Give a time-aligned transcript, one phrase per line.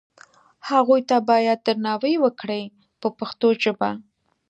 [0.69, 2.61] هغو ته باید درناوی وکړي
[3.01, 3.91] په پښتو ژبه.